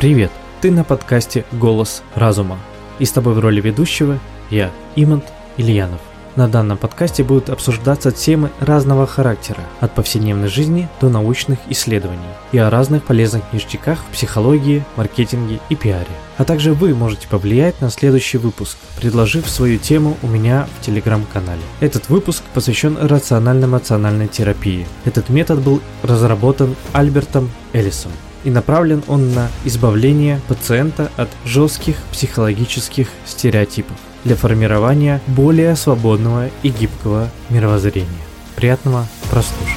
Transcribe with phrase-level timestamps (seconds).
[0.00, 0.30] Привет!
[0.62, 2.58] Ты на подкасте «Голос разума».
[2.98, 4.18] И с тобой в роли ведущего
[4.48, 5.26] я, Имант
[5.58, 6.00] Ильянов.
[6.36, 12.56] На данном подкасте будут обсуждаться темы разного характера, от повседневной жизни до научных исследований, и
[12.56, 16.06] о разных полезных ништяках в психологии, маркетинге и пиаре.
[16.38, 21.60] А также вы можете повлиять на следующий выпуск, предложив свою тему у меня в телеграм-канале.
[21.80, 24.86] Этот выпуск посвящен рационально-эмоциональной терапии.
[25.04, 28.12] Этот метод был разработан Альбертом Эллисом
[28.44, 36.68] и направлен он на избавление пациента от жестких психологических стереотипов для формирования более свободного и
[36.68, 38.08] гибкого мировоззрения.
[38.56, 39.76] Приятного прослушивания.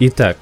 [0.00, 0.36] Итак,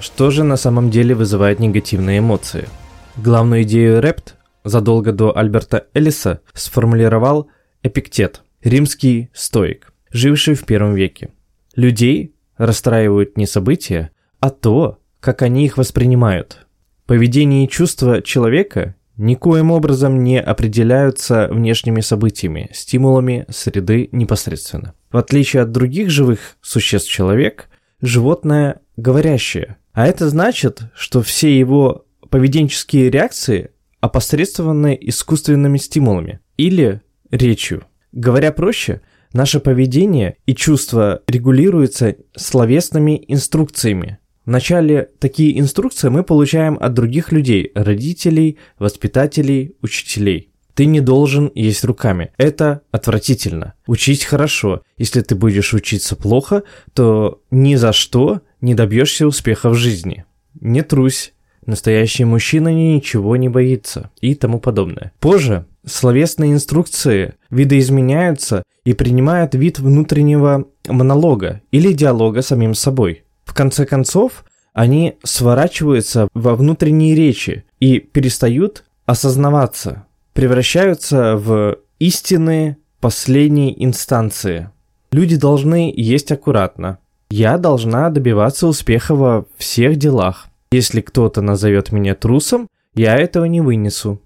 [0.00, 2.68] что же на самом деле вызывает негативные эмоции?
[3.16, 7.48] Главную идею Репт задолго до Альберта Эллиса сформулировал
[7.82, 11.30] Эпиктет– римский стоик, живший в первом веке.
[11.76, 16.66] Людей расстраивают не события, а то, как они их воспринимают.
[17.06, 24.94] Поведение и чувства человека никоим образом не определяются внешними событиями, стимулами среды непосредственно.
[25.10, 27.68] В отличие от других живых существ человек,
[28.00, 29.76] животное говорящее.
[29.92, 33.70] А это значит, что все его поведенческие реакции
[34.00, 37.84] опосредствованы искусственными стимулами или речью.
[38.16, 39.02] Говоря проще,
[39.34, 44.16] наше поведение и чувства регулируются словесными инструкциями.
[44.46, 50.50] Вначале такие инструкции мы получаем от других людей, родителей, воспитателей, учителей.
[50.72, 52.30] Ты не должен есть руками.
[52.38, 53.74] Это отвратительно.
[53.86, 54.80] Учить хорошо.
[54.96, 56.62] Если ты будешь учиться плохо,
[56.94, 60.24] то ни за что не добьешься успеха в жизни.
[60.58, 61.34] Не трусь.
[61.66, 65.12] Настоящий мужчина ничего не боится и тому подобное.
[65.18, 73.24] Позже словесные инструкции видоизменяются и принимают вид внутреннего монолога или диалога с самим собой.
[73.44, 83.82] В конце концов, они сворачиваются во внутренние речи и перестают осознаваться, превращаются в истинные последние
[83.84, 84.70] инстанции.
[85.12, 86.98] Люди должны есть аккуратно.
[87.30, 90.46] Я должна добиваться успеха во всех делах.
[90.70, 94.20] Если кто-то назовет меня трусом, я этого не вынесу.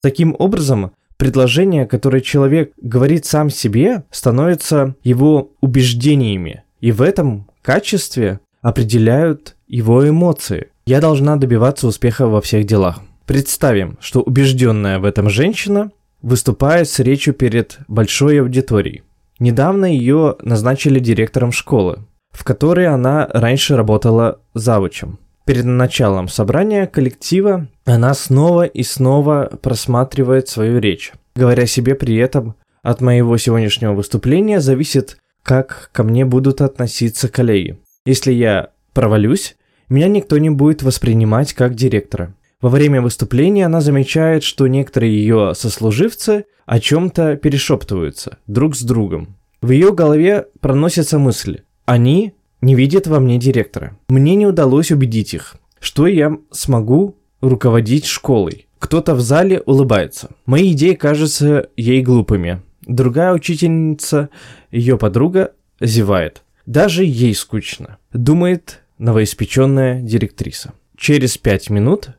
[0.00, 6.62] Таким образом, предложение, которое человек говорит сам себе, становится его убеждениями.
[6.80, 10.68] И в этом качестве определяют его эмоции.
[10.86, 13.00] Я должна добиваться успеха во всех делах.
[13.26, 15.90] Представим, что убежденная в этом женщина
[16.22, 19.02] выступает с речью перед большой аудиторией.
[19.38, 25.18] Недавно ее назначили директором школы, в которой она раньше работала завучем.
[25.48, 32.54] Перед началом собрания коллектива она снова и снова просматривает свою речь, говоря себе при этом,
[32.82, 37.78] от моего сегодняшнего выступления зависит, как ко мне будут относиться коллеги.
[38.04, 39.56] Если я провалюсь,
[39.88, 42.34] меня никто не будет воспринимать как директора.
[42.60, 49.38] Во время выступления она замечает, что некоторые ее сослуживцы о чем-то перешептываются друг с другом.
[49.62, 51.62] В ее голове проносится мысль.
[51.86, 53.96] Они не видят во мне директора.
[54.08, 58.66] Мне не удалось убедить их, что я смогу руководить школой.
[58.78, 60.30] Кто-то в зале улыбается.
[60.46, 62.62] Мои идеи кажутся ей глупыми.
[62.86, 64.30] Другая учительница,
[64.70, 66.42] ее подруга, зевает.
[66.66, 67.98] Даже ей скучно.
[68.12, 70.72] Думает новоиспеченная директриса.
[70.96, 72.10] Через пять минут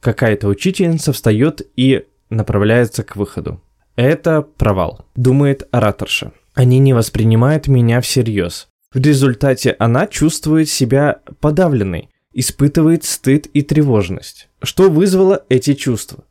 [0.00, 3.60] какая-то учительница встает и направляется к выходу.
[3.96, 6.32] Это провал, думает ораторша.
[6.54, 8.68] Они не воспринимают меня всерьез.
[8.92, 14.48] В результате она чувствует себя подавленной, испытывает стыд и тревожность.
[14.62, 16.24] Что вызвало эти чувства?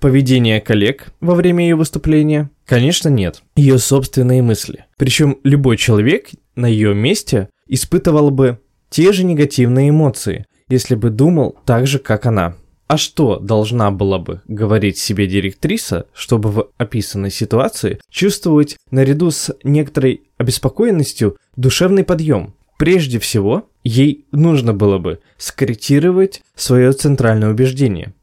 [0.00, 2.50] Поведение коллег во время ее выступления?
[2.64, 3.42] Конечно, нет.
[3.54, 4.86] Ее собственные мысли.
[4.98, 8.58] Причем любой человек на ее месте испытывал бы
[8.90, 12.56] те же негативные эмоции, если бы думал так же, как она.
[12.88, 19.54] А что должна была бы говорить себе директриса, чтобы в описанной ситуации чувствовать наряду с
[19.64, 22.54] некоторой обеспокоенностью душевный подъем?
[22.78, 28.14] Прежде всего, ей нужно было бы скорректировать свое центральное убеждение.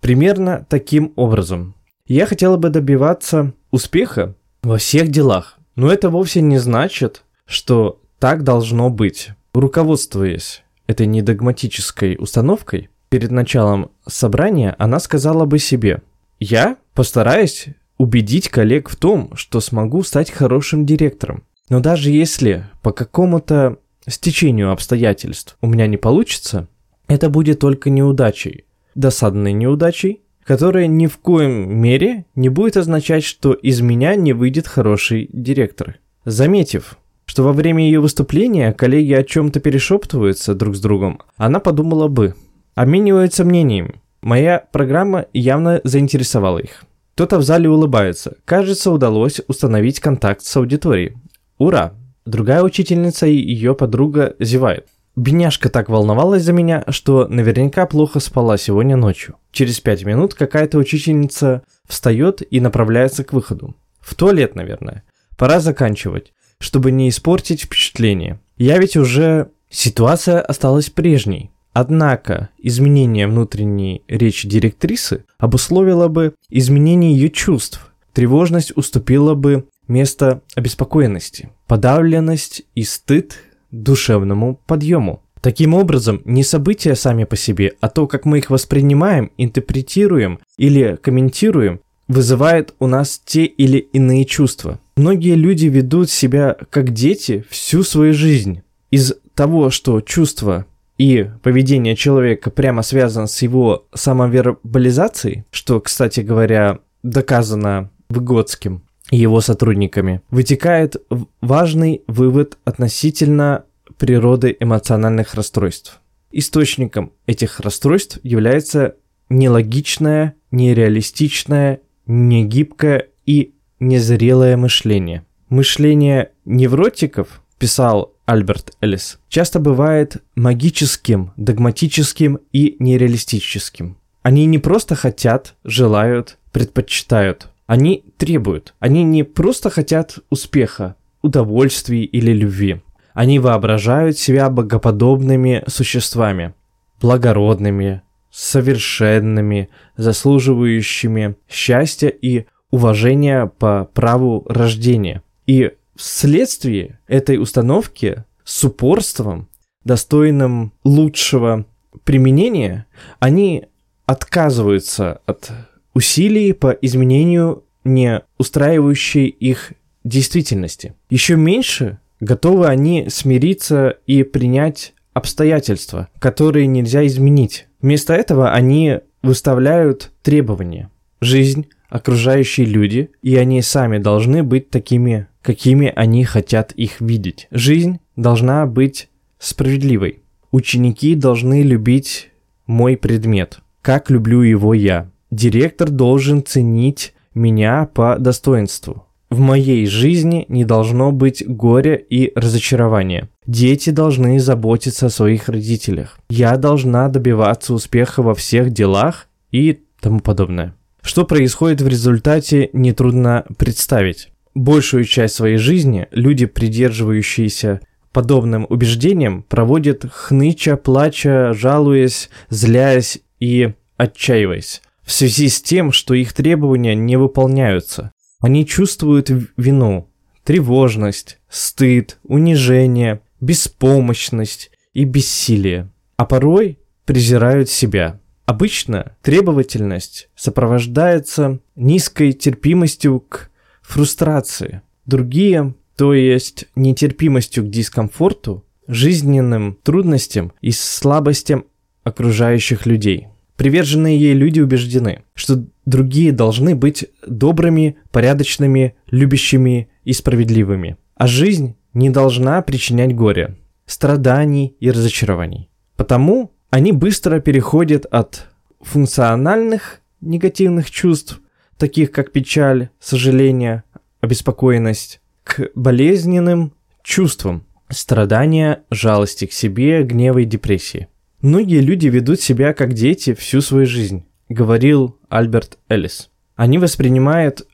[0.00, 1.74] Примерно таким образом.
[2.06, 8.44] Я хотела бы добиваться успеха во всех делах, но это вовсе не значит, что так
[8.44, 9.30] должно быть.
[9.54, 16.00] Руководствуясь этой недогматической установкой, перед началом собрания она сказала бы себе
[16.40, 17.66] «Я постараюсь
[17.98, 21.44] убедить коллег в том, что смогу стать хорошим директором.
[21.68, 23.76] Но даже если по какому-то
[24.08, 26.68] стечению обстоятельств у меня не получится,
[27.06, 28.64] это будет только неудачей,
[28.94, 34.66] досадной неудачей, которая ни в коем мере не будет означать, что из меня не выйдет
[34.66, 35.98] хороший директор.
[36.24, 42.08] Заметив, что во время ее выступления коллеги о чем-то перешептываются друг с другом, она подумала
[42.08, 42.34] бы.
[42.74, 44.00] Обмениваются мнениями.
[44.22, 46.84] Моя программа явно заинтересовала их.
[47.14, 48.36] Кто-то в зале улыбается.
[48.44, 51.16] Кажется, удалось установить контакт с аудиторией.
[51.58, 51.92] Ура!
[52.24, 54.86] Другая учительница и ее подруга зевают.
[55.14, 59.36] Бедняжка так волновалась за меня, что наверняка плохо спала сегодня ночью.
[59.50, 63.76] Через пять минут какая-то учительница встает и направляется к выходу.
[64.00, 65.02] В туалет, наверное.
[65.36, 68.40] Пора заканчивать, чтобы не испортить впечатление.
[68.56, 69.50] Я ведь уже...
[69.68, 71.50] Ситуация осталась прежней.
[71.72, 77.92] Однако изменение внутренней речи директрисы обусловило бы изменение ее чувств.
[78.12, 83.38] Тревожность уступила бы место обеспокоенности, подавленность и стыд
[83.70, 85.22] душевному подъему.
[85.40, 90.96] Таким образом, не события сами по себе, а то, как мы их воспринимаем, интерпретируем или
[91.02, 94.78] комментируем, вызывает у нас те или иные чувства.
[94.96, 98.62] Многие люди ведут себя как дети всю свою жизнь.
[98.90, 100.66] Из того, что чувства
[100.98, 109.40] и поведение человека прямо связано с его самовербализацией, что, кстати говоря, доказано Выгодским и его
[109.40, 110.96] сотрудниками, вытекает
[111.40, 113.64] важный вывод относительно
[113.98, 116.00] природы эмоциональных расстройств.
[116.30, 118.96] Источником этих расстройств является
[119.28, 125.24] нелогичное, нереалистичное, негибкое и незрелое мышление.
[125.48, 133.96] Мышление невротиков, писал Альберт Эллис, часто бывает магическим, догматическим и нереалистическим.
[134.22, 137.48] Они не просто хотят, желают, предпочитают.
[137.66, 138.74] Они требуют.
[138.78, 142.82] Они не просто хотят успеха, удовольствий или любви.
[143.14, 146.54] Они воображают себя богоподобными существами,
[147.00, 155.22] благородными, совершенными, заслуживающими счастья и уважения по праву рождения.
[155.46, 155.72] И
[156.02, 159.48] вследствие этой установки с упорством,
[159.84, 161.64] достойным лучшего
[162.04, 162.86] применения,
[163.20, 163.66] они
[164.04, 165.52] отказываются от
[165.94, 170.94] усилий по изменению не устраивающей их действительности.
[171.08, 177.66] Еще меньше готовы они смириться и принять обстоятельства, которые нельзя изменить.
[177.80, 180.90] Вместо этого они выставляют требования.
[181.20, 187.48] Жизнь, окружающие люди, и они сами должны быть такими, какими они хотят их видеть.
[187.50, 189.08] Жизнь должна быть
[189.38, 190.20] справедливой.
[190.50, 192.30] Ученики должны любить
[192.66, 195.10] мой предмет, как люблю его я.
[195.30, 199.06] Директор должен ценить меня по достоинству.
[199.30, 203.30] В моей жизни не должно быть горя и разочарования.
[203.46, 206.18] Дети должны заботиться о своих родителях.
[206.28, 210.74] Я должна добиваться успеха во всех делах и тому подобное.
[211.00, 214.31] Что происходит в результате, нетрудно представить.
[214.54, 217.80] Большую часть своей жизни люди, придерживающиеся
[218.12, 226.32] подобным убеждениям, проводят хныча, плача, жалуясь, зляясь и отчаиваясь в связи с тем, что их
[226.32, 228.12] требования не выполняются.
[228.40, 230.08] Они чувствуют вину,
[230.44, 238.20] тревожность, стыд, унижение, беспомощность и бессилие, а порой презирают себя.
[238.46, 243.50] Обычно требовательность сопровождается низкой терпимостью к
[243.92, 244.80] фрустрации.
[245.04, 251.66] Другие, то есть нетерпимостью к дискомфорту, жизненным трудностям и слабостям
[252.02, 253.28] окружающих людей.
[253.56, 260.96] Приверженные ей люди убеждены, что другие должны быть добрыми, порядочными, любящими и справедливыми.
[261.14, 265.68] А жизнь не должна причинять горя, страданий и разочарований.
[265.96, 268.48] Потому они быстро переходят от
[268.80, 271.41] функциональных негативных чувств,
[271.82, 273.82] таких как печаль, сожаление,
[274.20, 281.08] обеспокоенность, к болезненным чувствам страдания, жалости к себе, гнева и депрессии.
[281.40, 286.30] Многие люди ведут себя как дети всю свою жизнь, говорил Альберт Эллис.
[286.54, 287.66] Они воспринимают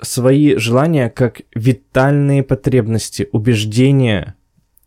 [0.00, 4.34] свои желания как витальные потребности, убеждения,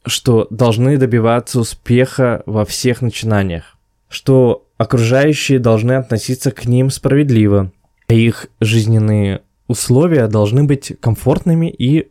[0.05, 3.77] что должны добиваться успеха во всех начинаниях,
[4.09, 7.71] что окружающие должны относиться к ним справедливо,
[8.13, 12.09] их жизненные условия должны быть комфортными и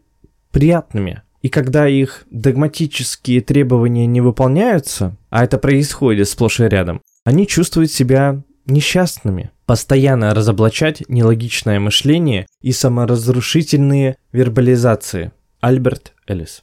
[0.50, 1.22] приятными.
[1.42, 7.90] И когда их догматические требования не выполняются, а это происходит сплошь и рядом, они чувствуют
[7.90, 9.50] себя несчастными.
[9.66, 15.32] Постоянно разоблачать нелогичное мышление и саморазрушительные вербализации.
[15.60, 16.62] Альберт Эллис.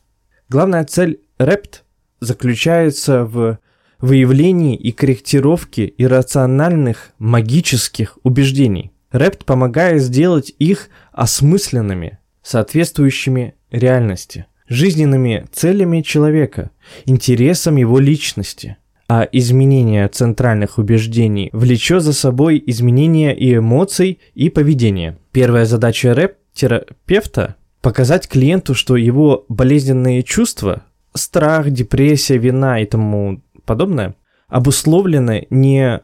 [0.49, 1.83] Главная цель РЭПТ
[2.19, 3.59] заключается в
[3.99, 8.91] выявлении и корректировке иррациональных магических убеждений.
[9.11, 14.45] РЭПТ помогает сделать их осмысленными, соответствующими реальности.
[14.71, 16.71] жизненными целями человека,
[17.05, 18.77] интересом его личности.
[19.09, 25.17] А изменение центральных убеждений влечет за собой изменение и эмоций, и поведения.
[25.33, 34.15] Первая задача рэп-терапевта– показать клиенту, что его болезненные чувства– страх, депрессия, вина и тому подобное–
[34.47, 35.99] обусловлены не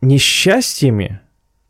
[0.00, 1.20] несчастьями,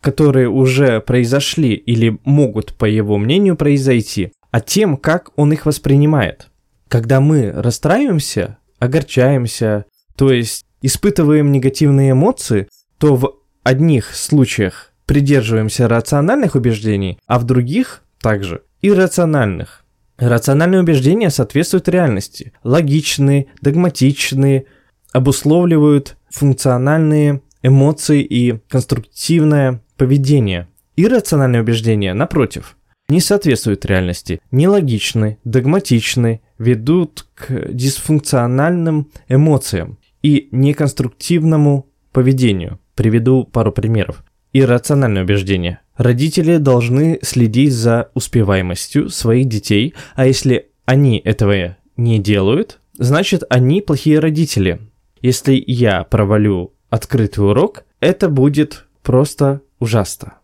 [0.05, 6.49] которые уже произошли или могут, по его мнению, произойти, а тем, как он их воспринимает.
[6.89, 12.69] Когда мы расстраиваемся, огорчаемся, то есть испытываем негативные эмоции,
[12.99, 19.87] то в одних случаях придерживаемся рациональных убеждений, а в других также иррациональных.
[20.19, 24.67] Рациональные убеждения соответствуют реальности, логичные, догматичные,
[25.15, 30.69] обусловливают функциональные эмоции и конструктивное поведение.
[30.97, 32.77] Иррациональные убеждения, напротив,
[33.09, 42.79] не соответствуют реальности, нелогичны, догматичны, ведут к дисфункциональным эмоциям и неконструктивному поведению.
[42.95, 44.25] Приведу пару примеров.
[44.53, 45.81] Иррациональное убеждение.
[45.97, 53.81] Родители должны следить за успеваемостью своих детей, а если они этого не делают, значит они
[53.81, 54.81] плохие родители.
[55.21, 60.35] Если я провалю открытый урок, это будет просто ужасно.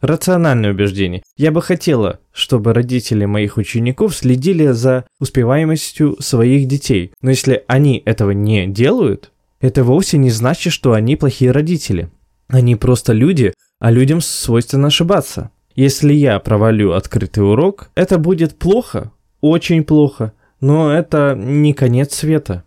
[0.00, 1.22] Рациональное убеждение.
[1.36, 7.12] Я бы хотела, чтобы родители моих учеников следили за успеваемостью своих детей.
[7.20, 12.08] Но если они этого не делают, это вовсе не значит, что они плохие родители.
[12.48, 15.50] Они просто люди, а людям свойственно ошибаться.
[15.74, 22.64] Если я провалю открытый урок, это будет плохо, очень плохо, но это не конец света.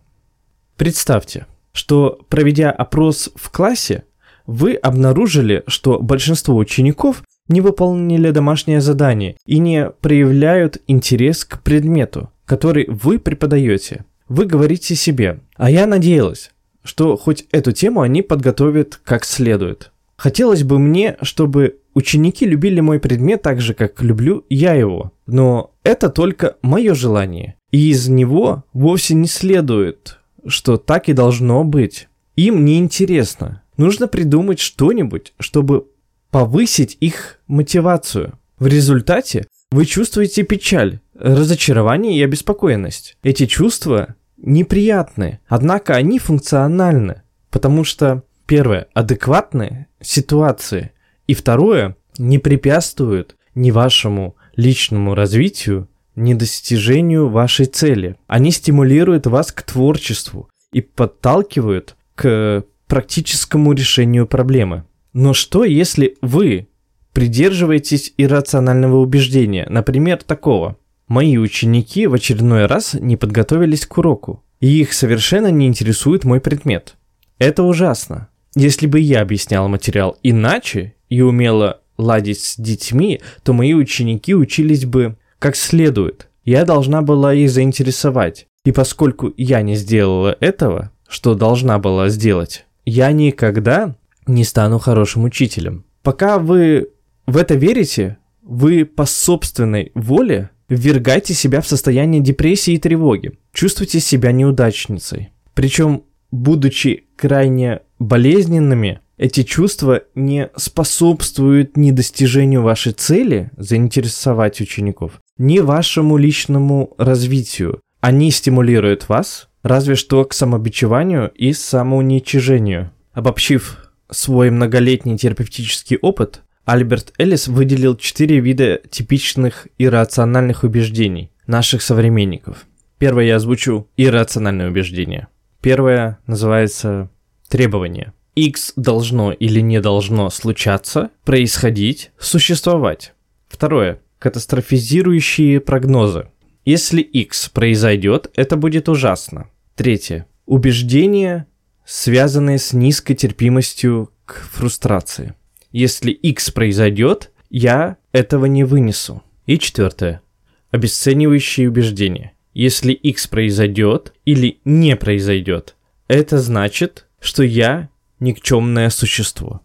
[0.76, 4.04] Представьте, что проведя опрос в классе,
[4.46, 12.30] вы обнаружили, что большинство учеников не выполнили домашнее задание и не проявляют интерес к предмету,
[12.44, 14.04] который вы преподаете.
[14.28, 16.50] Вы говорите себе, а я надеялась,
[16.82, 19.92] что хоть эту тему они подготовят как следует.
[20.16, 25.12] Хотелось бы мне, чтобы ученики любили мой предмет так же, как люблю я его.
[25.26, 27.56] Но это только мое желание.
[27.70, 32.08] И из него вовсе не следует, что так и должно быть.
[32.36, 33.62] Им не интересно.
[33.76, 35.86] Нужно придумать что-нибудь, чтобы
[36.30, 38.38] повысить их мотивацию.
[38.58, 43.16] В результате вы чувствуете печаль, разочарование и обеспокоенность.
[43.22, 50.92] Эти чувства неприятны, однако они функциональны, потому что первое– адекватны ситуации,
[51.26, 58.16] и второе– не препятствуют ни вашему личному развитию, ни достижению вашей цели.
[58.28, 64.84] Они стимулируют вас к творчеству и подталкивают к практическому решению проблемы.
[65.12, 66.68] Но что, если вы
[67.12, 70.76] придерживаетесь иррационального убеждения, например, такого?
[71.06, 76.40] Мои ученики в очередной раз не подготовились к уроку, и их совершенно не интересует мой
[76.40, 76.96] предмет.
[77.38, 78.28] Это ужасно.
[78.56, 84.84] Если бы я объяснял материал иначе и умела ладить с детьми, то мои ученики учились
[84.84, 86.28] бы как следует.
[86.44, 88.46] Я должна была их заинтересовать.
[88.64, 95.24] И поскольку я не сделала этого, что должна была сделать, я никогда не стану хорошим
[95.24, 95.84] учителем.
[96.02, 96.88] Пока вы
[97.26, 104.00] в это верите, вы по собственной воле ввергаете себя в состояние депрессии и тревоги, чувствуете
[104.00, 105.30] себя неудачницей.
[105.54, 115.60] Причем, будучи крайне болезненными, эти чувства не способствуют ни достижению вашей цели заинтересовать учеников, ни
[115.60, 117.80] вашему личному развитию.
[118.00, 122.92] Они стимулируют вас разве что к самобичеванию и самоуничижению.
[123.12, 132.66] Обобщив свой многолетний терапевтический опыт, Альберт Эллис выделил четыре вида типичных иррациональных убеждений наших современников.
[132.98, 135.28] Первое я озвучу иррациональное убеждение.
[135.60, 137.10] Первое называется
[137.48, 138.12] требование.
[138.34, 143.14] X должно или не должно случаться, происходить, существовать.
[143.48, 144.00] Второе.
[144.18, 146.28] Катастрофизирующие прогнозы.
[146.64, 149.48] Если X произойдет, это будет ужасно.
[149.74, 150.26] Третье.
[150.46, 151.46] Убеждения,
[151.84, 155.34] связанные с низкой терпимостью к фрустрации.
[155.72, 159.22] Если X произойдет, я этого не вынесу.
[159.46, 160.22] И четвертое.
[160.70, 162.32] Обесценивающие убеждения.
[162.52, 165.74] Если X произойдет или не произойдет,
[166.06, 167.88] это значит, что я
[168.20, 169.62] никчемное существо.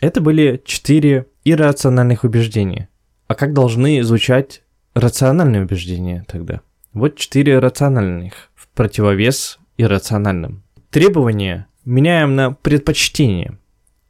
[0.00, 2.88] Это были четыре иррациональных убеждения.
[3.28, 4.62] А как должны звучать
[4.94, 6.62] рациональные убеждения тогда?
[6.92, 10.62] Вот четыре рациональных противовес иррациональным.
[10.90, 13.58] Требования меняем на предпочтение.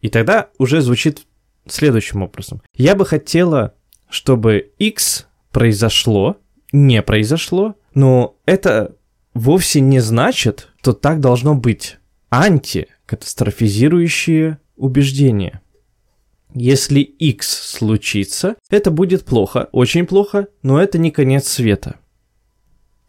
[0.01, 1.27] И тогда уже звучит
[1.67, 2.63] следующим образом.
[2.75, 3.75] Я бы хотела,
[4.09, 6.39] чтобы X произошло,
[6.73, 8.95] не произошло, Но это
[9.35, 11.97] вовсе не значит, что так должно быть.
[12.31, 15.61] Антикатастрофизирующие убеждения.
[16.55, 21.97] Если X случится, это будет плохо, очень плохо, но это не конец света.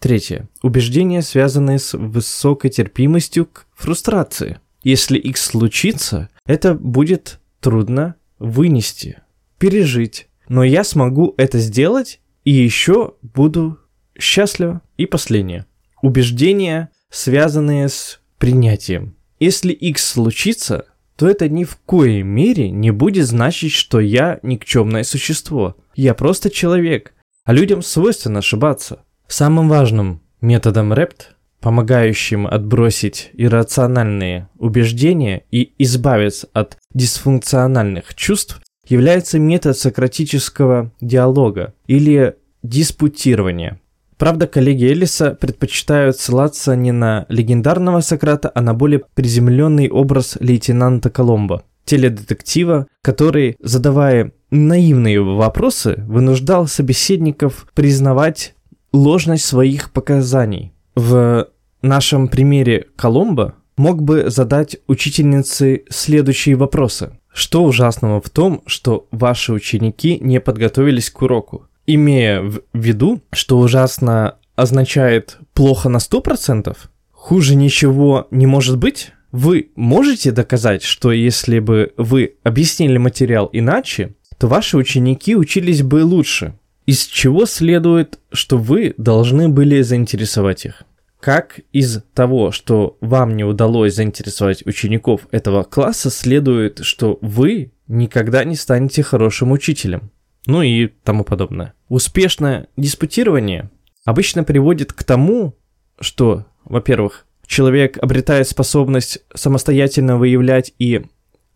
[0.02, 0.50] Третье.
[0.64, 4.60] Убеждения, связанные с высокой терпимостью к фрустрации.
[4.82, 9.22] Если X случится, это будет трудно вынести,
[9.60, 10.28] пережить.
[10.50, 13.78] Но я смогу это сделать и еще буду
[14.18, 14.80] счастлив.
[14.98, 15.68] И последнее.
[16.02, 19.16] Убеждения, связанные с принятием.
[19.40, 25.04] Если X случится, то это ни в коей мере не будет значить, что я никчемное
[25.04, 25.78] существо.
[25.94, 29.04] Я просто человек, а людям свойственно ошибаться.
[29.32, 39.78] Самым важным методом РЭПТ, помогающим отбросить иррациональные убеждения и избавиться от дисфункциональных чувств, является метод
[39.78, 43.80] сократического диалога или диспутирования.
[44.18, 51.10] Правда, коллеги Элиса предпочитают ссылаться не на легендарного Сократа, а на более приземленный образ лейтенанта
[51.10, 58.56] Коломбо, теледетектива, который, задавая наивные вопросы, вынуждал собеседников признавать
[58.94, 60.74] ложность своих показаний.
[60.96, 61.48] В
[61.82, 67.18] нашем примере Коломбо мог бы задать учительнице следующие вопросы.
[67.34, 71.68] Что ужасного в том, что ваши ученики не подготовились к уроку?
[71.88, 76.76] имея в виду, что ужасно означает плохо на 100%,
[77.12, 84.16] хуже ничего не может быть, вы можете доказать, что если бы вы объяснили материал иначе,
[84.38, 86.58] то ваши ученики учились бы лучше.
[86.86, 90.84] Из чего следует, что вы должны были заинтересовать их?
[91.20, 98.44] Как из того, что вам не удалось заинтересовать учеников этого класса, следует, что вы никогда
[98.44, 100.12] не станете хорошим учителем?
[100.46, 101.74] ну и тому подобное.
[101.90, 103.70] Успешное диспутирование
[104.06, 105.56] обычно приводит к тому,
[106.00, 111.06] что, во-первых, человек обретает способность самостоятельно выявлять и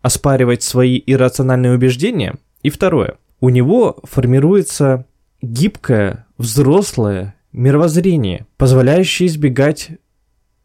[0.02, 5.06] оспаривать свои иррациональные убеждения, и второе, у него формируется
[5.52, 9.90] гибкое, взрослое мировоззрение, позволяющее избегать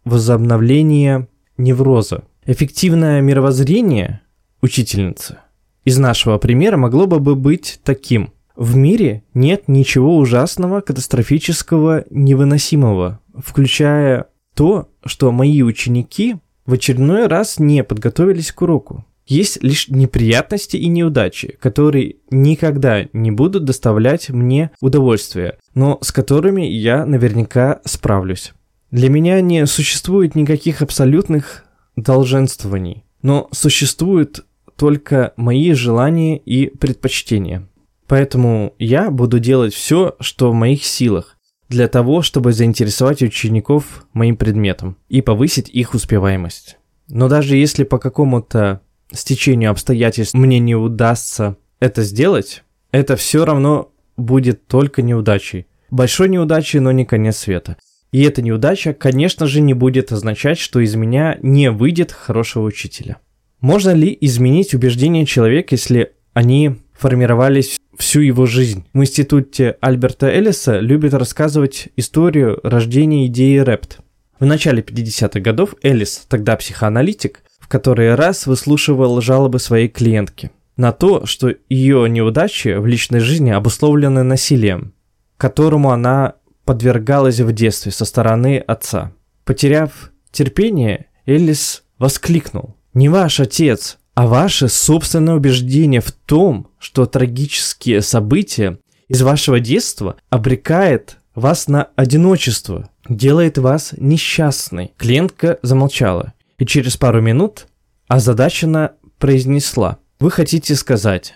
[0.04, 2.24] возобновления невроза.
[2.46, 4.22] Эффективное мировоззрение
[4.62, 5.38] учительницы–
[5.84, 8.34] из нашего примера могло бы быть таким.
[8.56, 16.36] В мире нет ничего ужасного, катастрофического, невыносимого, включая то, что мои ученики
[16.68, 19.06] в очередной раз не подготовились к уроку.
[19.28, 26.64] Есть лишь неприятности и неудачи, которые никогда не будут доставлять мне удовольствия, но с которыми
[26.64, 28.54] я наверняка справлюсь.
[28.90, 37.68] Для меня не существует никаких абсолютных долженствований, но существует только мои желания и предпочтения.
[38.08, 41.38] Поэтому я буду делать все, что в моих силах,
[41.70, 46.78] для того, чтобы заинтересовать учеников моим предметом и повысить их успеваемость.
[47.08, 48.82] Но даже если по какому-то
[49.14, 55.68] стечению обстоятельств мне не удастся это сделать, это все равно будет только неудачей.
[55.90, 57.78] Большой неудачей, но не конец света.
[58.12, 63.18] И эта неудача, конечно же, не будет означать, что из меня не выйдет хорошего учителя.
[63.62, 68.86] Можно ли изменить убеждения человека, если они формировались всю его жизнь?
[68.94, 74.00] В институте Альберта Эллиса любят рассказывать историю рождения идеи рэпт.
[74.40, 81.26] В начале 50-х годов Эллис, тогда психоаналитик, который раз выслушивал жалобы своей клиентки на то,
[81.26, 84.94] что ее неудачи в личной жизни обусловлены насилием,
[85.38, 86.34] которому она
[86.66, 89.14] подвергалась в детстве со стороны отца.
[89.46, 98.02] Потеряв терпение, Эллис воскликнул– не ваш отец, а ваше собственное убеждение в том, что трагические
[98.02, 104.92] события из вашего детства обрекает вас на одиночество, делает вас несчастной.
[104.98, 107.66] Клиентка замолчала и через пару минут
[108.08, 109.98] озадаченно произнесла.
[110.20, 111.34] Вы хотите сказать,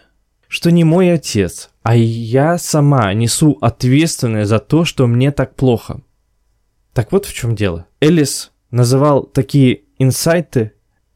[0.48, 6.02] что не мой отец, а я сама несу ответственность за то, что мне так плохо.
[6.94, 7.88] Так вот в чем дело.
[8.00, 10.74] Элис называл такие инсайты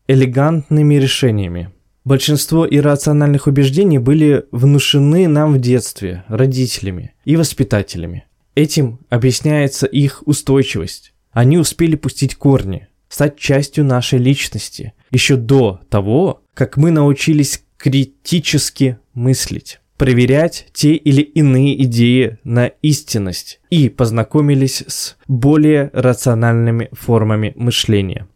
[0.07, 1.71] элегантными решениями.
[2.03, 8.25] Большинство иррациональных убеждений были внушены нам в детстве родителями и воспитателями.
[8.55, 11.13] Этим объясняется их устойчивость.
[11.31, 18.99] Они успели пустить корни, стать частью нашей личности еще до того, как мы научились критически
[19.13, 28.27] мыслить, проверять те или иные идеи на истинность и познакомились с более рациональными формами мышления.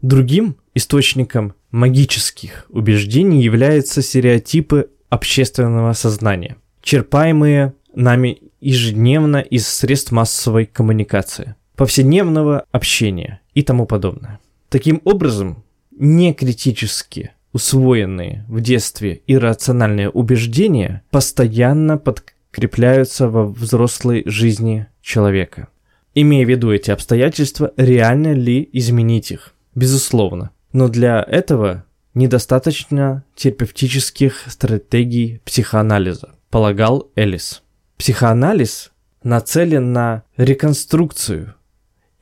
[0.00, 11.54] Другим источником магических убеждений являются стереотипы общественного сознания, черпаемые нами ежедневно из средств массовой коммуникации,
[11.76, 14.40] повседневного общения и тому подобное.
[14.68, 25.68] Таким образом, некритически усвоенные в детстве иррациональные убеждения постоянно подкрепляются во взрослой жизни человека.
[26.14, 29.54] Имея в виду эти обстоятельства, реально ли изменить их?
[29.74, 30.50] Безусловно.
[30.72, 37.62] Но для этого недостаточно терапевтических стратегий психоанализа, полагал Элис.
[37.96, 41.54] Психоанализ нацелен на реконструкцию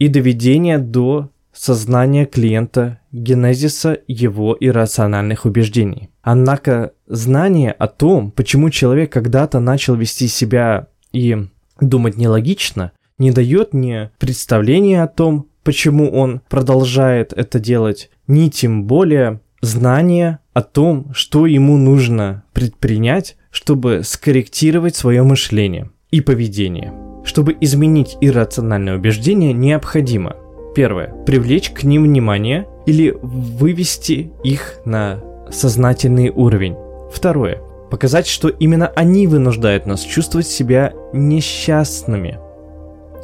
[0.01, 6.11] и доведение до сознания клиента генезиса его иррациональных убеждений.
[6.23, 11.47] Однако знание о том, почему человек когда-то начал вести себя и
[11.81, 18.85] думать нелогично, не дает мне представления о том, почему он продолжает это делать, ни тем
[18.85, 27.10] более знание о том, что ему нужно предпринять, чтобы скорректировать свое мышление и поведение.
[27.25, 30.37] Чтобы изменить иррациональное убеждение, необходимо
[30.75, 31.09] Первое.
[31.27, 36.77] Привлечь к ним внимание или вывести их на сознательный уровень.
[37.13, 37.61] Второе.
[37.91, 42.39] Показать, что именно они вынуждают нас чувствовать себя несчастными.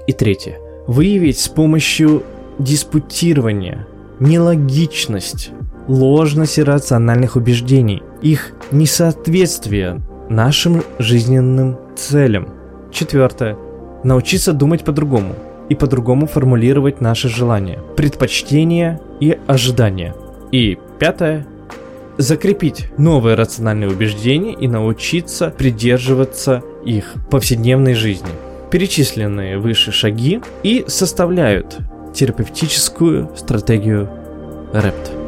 [0.08, 0.58] И третье.
[0.88, 2.24] Выявить с помощью
[2.58, 3.86] диспутирования
[4.18, 5.50] нелогичность,
[5.88, 12.48] ложность иррациональных убеждений, их несоответствие нашим жизненным целям.
[12.90, 13.56] Четвертое.
[14.06, 15.34] Научиться думать по-другому
[15.68, 20.14] и по-другому формулировать наши желания, предпочтения и ожидания.
[20.52, 21.44] И пятое
[22.16, 28.30] закрепить новые рациональные убеждения и научиться придерживаться их в повседневной жизни.
[28.70, 31.76] Перечисленные выше шаги и составляют
[32.14, 34.08] терапевтическую стратегию
[34.72, 35.25] РЭПТ.